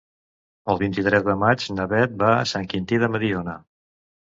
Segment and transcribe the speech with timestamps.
[0.71, 3.57] El vint-i-tres de maig na Bet va a Sant Quintí de Mediona.